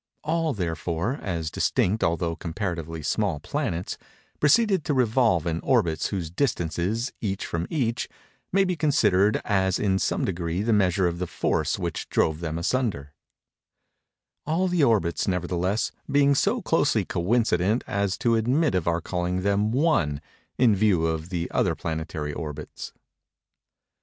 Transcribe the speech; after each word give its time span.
All 0.23 0.55
therefore, 0.55 1.19
as 1.21 1.51
distinct 1.51 2.03
although 2.03 2.35
comparatively 2.35 3.03
small 3.03 3.39
planets, 3.39 3.99
proceeded 4.39 4.83
to 4.85 4.95
revolve 4.95 5.45
in 5.45 5.59
orbits 5.59 6.07
whose 6.07 6.31
distances, 6.31 7.13
each 7.21 7.45
from 7.45 7.67
each, 7.69 8.09
may 8.51 8.63
be 8.63 8.75
considered 8.75 9.39
as 9.45 9.77
in 9.77 9.99
some 9.99 10.25
degree 10.25 10.63
the 10.63 10.73
measure 10.73 11.05
of 11.05 11.19
the 11.19 11.27
force 11.27 11.77
which 11.77 12.09
drove 12.09 12.39
them 12.39 12.57
asunder:—all 12.57 14.67
the 14.67 14.83
orbits, 14.83 15.27
nevertheless, 15.27 15.91
being 16.11 16.33
so 16.33 16.63
closely 16.63 17.05
coincident 17.05 17.83
as 17.85 18.17
to 18.17 18.33
admit 18.35 18.73
of 18.73 18.87
our 18.87 19.01
calling 19.01 19.43
them 19.43 19.71
one, 19.71 20.19
in 20.57 20.75
view 20.75 21.05
of 21.05 21.29
the 21.29 21.47
other 21.51 21.75
planetary 21.75 22.33
orbits. 22.33 22.91